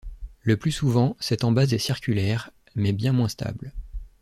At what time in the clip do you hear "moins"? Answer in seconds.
3.13-3.27